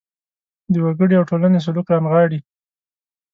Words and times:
د 0.71 0.75
وګړي 0.85 1.15
او 1.19 1.27
ټولنې 1.29 1.59
سلوک 1.65 1.87
رانغاړي. 1.93 2.39